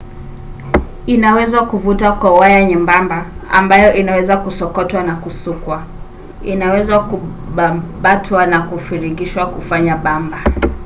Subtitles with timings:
[1.05, 5.83] inaweza kuvutwa na kuwa waya nyembamba ambayo inaweza kusokotwa na kusukwa.
[6.43, 10.37] inaweza kubabatwa au kufiringishwa kufanya bamba